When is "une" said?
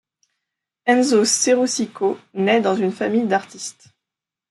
2.75-2.91